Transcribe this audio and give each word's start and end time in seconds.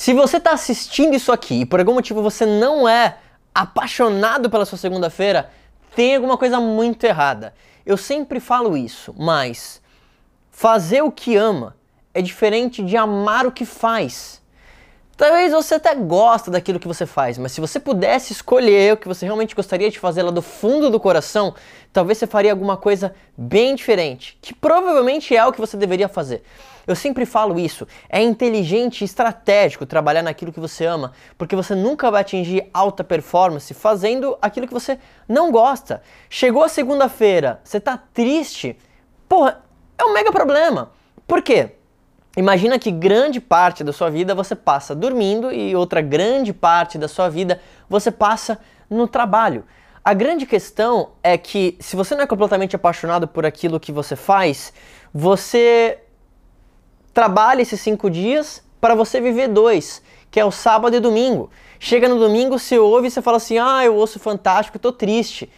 Se 0.00 0.14
você 0.14 0.38
está 0.38 0.52
assistindo 0.52 1.14
isso 1.14 1.30
aqui 1.30 1.60
e 1.60 1.66
por 1.66 1.78
algum 1.78 1.92
motivo 1.92 2.22
você 2.22 2.46
não 2.46 2.88
é 2.88 3.18
apaixonado 3.54 4.48
pela 4.48 4.64
sua 4.64 4.78
segunda-feira, 4.78 5.50
tem 5.94 6.16
alguma 6.16 6.38
coisa 6.38 6.58
muito 6.58 7.04
errada. 7.04 7.52
Eu 7.84 7.98
sempre 7.98 8.40
falo 8.40 8.78
isso, 8.78 9.14
mas 9.18 9.82
fazer 10.50 11.02
o 11.02 11.12
que 11.12 11.36
ama 11.36 11.76
é 12.14 12.22
diferente 12.22 12.82
de 12.82 12.96
amar 12.96 13.46
o 13.46 13.52
que 13.52 13.66
faz. 13.66 14.40
Talvez 15.20 15.52
você 15.52 15.74
até 15.74 15.94
gosta 15.94 16.50
daquilo 16.50 16.80
que 16.80 16.88
você 16.88 17.04
faz, 17.04 17.36
mas 17.36 17.52
se 17.52 17.60
você 17.60 17.78
pudesse 17.78 18.32
escolher 18.32 18.94
o 18.94 18.96
que 18.96 19.06
você 19.06 19.26
realmente 19.26 19.54
gostaria 19.54 19.90
de 19.90 19.98
fazer 19.98 20.22
lá 20.22 20.30
do 20.30 20.40
fundo 20.40 20.88
do 20.88 20.98
coração, 20.98 21.54
talvez 21.92 22.16
você 22.16 22.26
faria 22.26 22.50
alguma 22.50 22.74
coisa 22.78 23.14
bem 23.36 23.74
diferente, 23.74 24.38
que 24.40 24.54
provavelmente 24.54 25.36
é 25.36 25.44
o 25.44 25.52
que 25.52 25.60
você 25.60 25.76
deveria 25.76 26.08
fazer. 26.08 26.42
Eu 26.86 26.96
sempre 26.96 27.26
falo 27.26 27.60
isso, 27.60 27.86
é 28.08 28.22
inteligente 28.22 29.02
e 29.02 29.04
estratégico 29.04 29.84
trabalhar 29.84 30.22
naquilo 30.22 30.54
que 30.54 30.58
você 30.58 30.86
ama, 30.86 31.12
porque 31.36 31.54
você 31.54 31.74
nunca 31.74 32.10
vai 32.10 32.22
atingir 32.22 32.70
alta 32.72 33.04
performance 33.04 33.74
fazendo 33.74 34.38
aquilo 34.40 34.66
que 34.66 34.72
você 34.72 34.98
não 35.28 35.52
gosta. 35.52 36.02
Chegou 36.30 36.62
a 36.62 36.68
segunda-feira, 36.68 37.60
você 37.62 37.78
tá 37.78 38.02
triste, 38.14 38.74
porra, 39.28 39.62
é 39.98 40.02
um 40.02 40.14
mega 40.14 40.32
problema. 40.32 40.92
Por 41.26 41.42
quê? 41.42 41.72
Imagina 42.36 42.78
que 42.78 42.90
grande 42.90 43.40
parte 43.40 43.82
da 43.82 43.92
sua 43.92 44.08
vida 44.08 44.34
você 44.34 44.54
passa 44.54 44.94
dormindo 44.94 45.52
e 45.52 45.74
outra 45.74 46.00
grande 46.00 46.52
parte 46.52 46.96
da 46.96 47.08
sua 47.08 47.28
vida 47.28 47.60
você 47.88 48.10
passa 48.10 48.58
no 48.88 49.08
trabalho. 49.08 49.64
A 50.04 50.14
grande 50.14 50.46
questão 50.46 51.10
é 51.22 51.36
que 51.36 51.76
se 51.80 51.96
você 51.96 52.14
não 52.14 52.22
é 52.22 52.26
completamente 52.26 52.76
apaixonado 52.76 53.26
por 53.26 53.44
aquilo 53.44 53.80
que 53.80 53.92
você 53.92 54.14
faz, 54.14 54.72
você 55.12 55.98
trabalha 57.12 57.62
esses 57.62 57.80
cinco 57.80 58.08
dias 58.08 58.62
para 58.80 58.94
você 58.94 59.20
viver 59.20 59.48
dois, 59.48 60.02
que 60.30 60.38
é 60.38 60.44
o 60.44 60.50
sábado 60.52 60.96
e 60.96 61.00
domingo. 61.00 61.50
Chega 61.78 62.08
no 62.08 62.18
domingo, 62.18 62.58
você 62.58 62.78
ouve 62.78 63.08
e 63.08 63.10
você 63.10 63.20
fala 63.20 63.36
assim: 63.38 63.58
ah, 63.58 63.84
eu 63.84 63.94
ouço 63.96 64.18
fantástico, 64.18 64.78
estou 64.78 64.92
triste. 64.92 65.50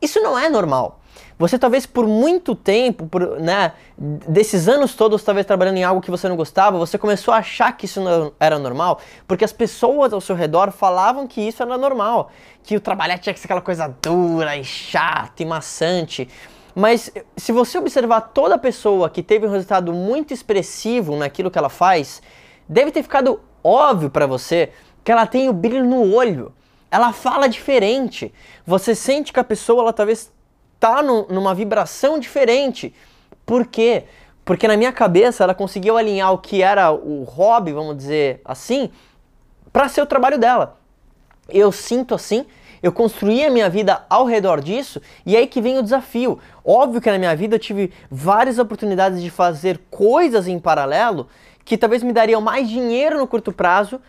Isso 0.00 0.20
não 0.20 0.38
é 0.38 0.48
normal. 0.48 0.99
Você 1.38 1.58
talvez 1.58 1.86
por 1.86 2.06
muito 2.06 2.54
tempo, 2.54 3.06
por, 3.06 3.40
né, 3.40 3.72
desses 3.96 4.68
anos 4.68 4.94
todos 4.94 5.22
talvez 5.22 5.46
trabalhando 5.46 5.78
em 5.78 5.84
algo 5.84 6.00
que 6.00 6.10
você 6.10 6.28
não 6.28 6.36
gostava, 6.36 6.78
você 6.78 6.98
começou 6.98 7.32
a 7.32 7.38
achar 7.38 7.76
que 7.76 7.86
isso 7.86 8.00
não 8.00 8.32
era 8.38 8.58
normal, 8.58 9.00
porque 9.26 9.44
as 9.44 9.52
pessoas 9.52 10.12
ao 10.12 10.20
seu 10.20 10.36
redor 10.36 10.70
falavam 10.70 11.26
que 11.26 11.40
isso 11.40 11.62
era 11.62 11.78
normal, 11.78 12.30
que 12.62 12.76
o 12.76 12.80
trabalhar 12.80 13.18
tinha 13.18 13.32
que 13.32 13.40
ser 13.40 13.46
aquela 13.46 13.62
coisa 13.62 13.94
dura 14.02 14.56
e 14.56 14.64
chata 14.64 15.42
e 15.42 15.46
maçante. 15.46 16.28
Mas 16.74 17.12
se 17.36 17.52
você 17.52 17.78
observar 17.78 18.20
toda 18.20 18.56
pessoa 18.58 19.10
que 19.10 19.22
teve 19.22 19.46
um 19.46 19.50
resultado 19.50 19.92
muito 19.92 20.32
expressivo 20.32 21.16
naquilo 21.16 21.50
que 21.50 21.58
ela 21.58 21.68
faz, 21.68 22.22
deve 22.68 22.90
ter 22.90 23.02
ficado 23.02 23.40
óbvio 23.62 24.10
para 24.10 24.26
você 24.26 24.70
que 25.02 25.10
ela 25.10 25.26
tem 25.26 25.48
o 25.48 25.52
brilho 25.52 25.84
no 25.84 26.14
olho. 26.14 26.52
Ela 26.90 27.12
fala 27.12 27.48
diferente. 27.48 28.32
Você 28.66 28.94
sente 28.94 29.32
que 29.32 29.40
a 29.40 29.44
pessoa 29.44 29.82
ela 29.82 29.92
talvez 29.92 30.32
tá 30.80 31.02
no, 31.02 31.26
numa 31.28 31.54
vibração 31.54 32.18
diferente. 32.18 32.92
Por 33.44 33.66
quê? 33.66 34.04
Porque 34.44 34.66
na 34.66 34.76
minha 34.76 34.92
cabeça 34.92 35.44
ela 35.44 35.54
conseguiu 35.54 35.96
alinhar 35.96 36.32
o 36.32 36.38
que 36.38 36.62
era 36.62 36.90
o 36.90 37.22
hobby, 37.22 37.72
vamos 37.72 37.96
dizer 37.96 38.40
assim, 38.44 38.90
para 39.72 39.88
ser 39.88 40.00
o 40.00 40.06
trabalho 40.06 40.38
dela. 40.38 40.78
Eu 41.48 41.70
sinto 41.70 42.14
assim, 42.14 42.46
eu 42.82 42.90
construí 42.90 43.44
a 43.44 43.50
minha 43.50 43.68
vida 43.68 44.04
ao 44.08 44.24
redor 44.24 44.60
disso, 44.60 45.00
e 45.26 45.36
aí 45.36 45.46
que 45.46 45.60
vem 45.60 45.78
o 45.78 45.82
desafio. 45.82 46.38
Óbvio 46.64 47.00
que 47.00 47.10
na 47.10 47.18
minha 47.18 47.36
vida 47.36 47.56
eu 47.56 47.60
tive 47.60 47.92
várias 48.10 48.58
oportunidades 48.58 49.20
de 49.20 49.30
fazer 49.30 49.78
coisas 49.90 50.48
em 50.48 50.58
paralelo 50.58 51.28
que 51.64 51.76
talvez 51.76 52.02
me 52.02 52.12
dariam 52.12 52.40
mais 52.40 52.68
dinheiro 52.68 53.18
no 53.18 53.26
curto 53.26 53.52
prazo, 53.52 54.00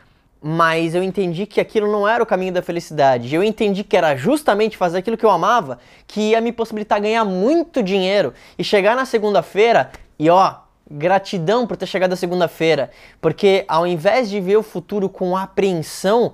mas 0.42 0.96
eu 0.96 1.04
entendi 1.04 1.46
que 1.46 1.62
aquilo 1.62 1.92
não 1.92 2.08
era 2.08 2.24
o 2.24 2.26
caminho 2.26 2.52
da 2.52 2.64
felicidade. 2.64 3.34
Eu 3.34 3.44
entendi 3.44 3.84
que 3.84 3.96
era 3.96 4.16
justamente 4.16 4.76
fazer 4.76 4.98
aquilo 4.98 5.16
que 5.16 5.26
eu 5.26 5.30
amava 5.30 5.78
que 6.08 6.32
ia 6.32 6.42
me 6.42 6.52
possibilitar 6.52 7.00
ganhar 7.00 7.24
muito 7.24 7.84
dinheiro 7.84 8.34
e 8.58 8.64
chegar 8.64 8.96
na 8.96 9.06
segunda-feira 9.06 9.92
e 10.18 10.30
ó, 10.30 10.56
gratidão 10.90 11.68
por 11.68 11.78
ter 11.78 11.86
chegado 11.86 12.14
a 12.14 12.16
segunda-feira, 12.16 12.90
porque 13.22 13.64
ao 13.68 13.86
invés 13.86 14.30
de 14.30 14.42
ver 14.42 14.58
o 14.58 14.64
futuro 14.64 15.08
com 15.08 15.38
apreensão, 15.38 16.34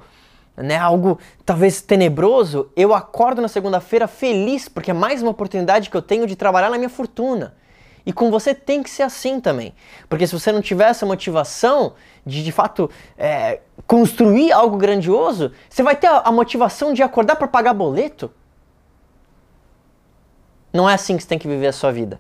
né, 0.56 0.78
algo 0.78 1.20
talvez 1.46 1.82
tenebroso, 1.82 2.72
eu 2.76 2.94
acordo 2.94 3.42
na 3.42 3.48
segunda-feira 3.50 4.08
feliz 4.08 4.70
porque 4.70 4.92
é 4.92 4.94
mais 4.94 5.22
uma 5.22 5.32
oportunidade 5.32 5.90
que 5.90 5.98
eu 5.98 6.02
tenho 6.02 6.26
de 6.26 6.36
trabalhar 6.36 6.70
na 6.70 6.78
minha 6.78 6.90
fortuna. 6.90 7.56
E 8.08 8.14
com 8.14 8.32
você 8.32 8.56
tem 8.56 8.82
que 8.82 8.90
ser 8.90 9.04
assim 9.04 9.42
também. 9.42 9.76
Porque 10.08 10.26
se 10.26 10.32
você 10.32 10.50
não 10.50 10.62
tiver 10.62 10.88
essa 10.88 11.06
motivação 11.06 11.94
de 12.26 12.42
de 12.42 12.54
fato 12.54 12.90
é, 13.18 13.60
construir 13.86 14.50
algo 14.54 14.78
grandioso, 14.78 15.52
você 15.70 15.84
vai 15.84 15.94
ter 15.94 16.08
a, 16.08 16.20
a 16.20 16.32
motivação 16.32 16.94
de 16.94 17.04
acordar 17.04 17.36
para 17.36 17.50
pagar 17.50 17.74
boleto? 17.74 18.32
Não 20.72 20.90
é 20.90 20.94
assim 20.94 21.18
que 21.18 21.24
você 21.24 21.28
tem 21.28 21.38
que 21.38 21.50
viver 21.50 21.68
a 21.68 21.74
sua 21.74 21.92
vida. 21.92 22.18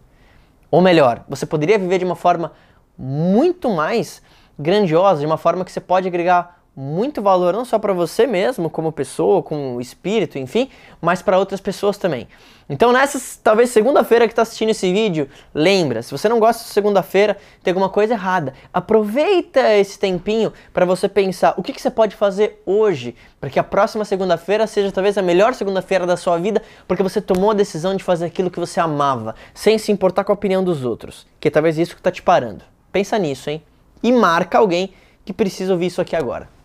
Ou 0.70 0.82
melhor, 0.82 1.24
você 1.26 1.46
poderia 1.46 1.80
viver 1.80 2.00
de 2.00 2.04
uma 2.04 2.18
forma 2.18 2.52
muito 2.98 3.70
mais 3.70 4.22
grandiosa, 4.60 5.22
de 5.22 5.26
uma 5.26 5.38
forma 5.38 5.64
que 5.64 5.72
você 5.72 5.80
pode 5.80 6.06
agregar 6.06 6.57
muito 6.80 7.24
valor 7.24 7.56
não 7.56 7.66
só 7.66 7.80
para 7.80 7.92
você 7.92 8.28
mesmo, 8.28 8.70
como 8.70 8.92
pessoa, 8.92 9.42
como 9.42 9.82
espírito, 9.82 10.38
enfim, 10.38 10.70
mas 11.02 11.24
para 11.24 11.40
outras 11.40 11.60
pessoas 11.60 11.98
também. 11.98 12.28
Então, 12.70 12.92
nessa 12.92 13.20
talvez 13.42 13.72
segunda-feira 13.72 14.28
que 14.28 14.34
está 14.34 14.44
assistindo 14.44 14.70
esse 14.70 14.94
vídeo, 14.94 15.28
lembra, 15.56 16.04
se 16.04 16.12
você 16.12 16.30
não 16.30 16.38
gosta 16.38 16.64
de 16.64 16.70
segunda-feira, 16.70 17.36
tem 17.64 17.72
alguma 17.72 17.90
coisa 17.90 18.14
errada. 18.14 18.54
Aproveita 18.72 19.74
esse 19.74 19.98
tempinho 19.98 20.54
para 20.72 20.86
você 20.86 21.10
pensar 21.10 21.56
o 21.58 21.64
que, 21.64 21.74
que 21.74 21.82
você 21.82 21.90
pode 21.90 22.16
fazer 22.16 22.62
hoje 22.64 23.16
para 23.40 23.50
que 23.50 23.58
a 23.58 23.64
próxima 23.64 24.06
segunda-feira 24.06 24.68
seja 24.68 24.92
talvez 24.92 25.18
a 25.18 25.22
melhor 25.24 25.56
segunda-feira 25.56 26.06
da 26.06 26.18
sua 26.18 26.38
vida, 26.38 26.62
porque 26.88 27.02
você 27.02 27.20
tomou 27.20 27.52
a 27.52 27.56
decisão 27.56 27.96
de 27.96 28.04
fazer 28.04 28.26
aquilo 28.26 28.52
que 28.52 28.60
você 28.60 28.80
amava, 28.80 29.34
sem 29.52 29.80
se 29.80 29.92
importar 29.92 30.24
com 30.26 30.32
a 30.32 30.36
opinião 30.36 30.64
dos 30.64 30.86
outros, 30.86 31.26
que 31.40 31.48
é 31.48 31.52
talvez 31.52 31.80
isso 31.80 31.96
que 31.96 32.02
está 32.02 32.12
te 32.12 32.22
parando. 32.22 32.64
Pensa 32.92 33.18
nisso, 33.18 33.50
hein? 33.50 33.64
E 34.04 34.12
marca 34.12 34.60
alguém 34.60 34.94
que 35.26 35.34
precisa 35.34 35.74
ouvir 35.74 35.88
isso 35.88 36.02
aqui 36.02 36.16
agora. 36.16 36.57